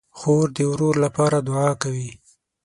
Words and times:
خور 0.17 0.47
د 0.55 0.57
ورور 0.71 0.95
لپاره 1.05 1.37
دعا 1.47 1.69
کوي. 1.83 2.11